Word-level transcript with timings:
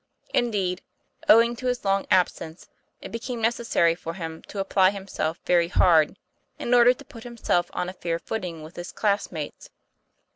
Indeed, 0.33 0.81
owing 1.29 1.55
to 1.57 1.67
his 1.67 1.85
long 1.85 2.07
absence, 2.09 2.67
it 3.01 3.11
became 3.11 3.39
necessary 3.39 3.93
for 3.93 4.15
him 4.15 4.41
to 4.47 4.57
apply 4.57 4.89
himself 4.89 5.39
very 5.45 5.67
hard, 5.67 6.17
in 6.57 6.73
order 6.73 6.91
to 6.95 7.05
put 7.05 7.23
himself 7.23 7.69
on 7.71 7.87
a 7.87 7.93
fair 7.93 8.17
footing 8.17 8.63
with 8.63 8.77
his 8.77 8.91
classmates. 8.91 9.69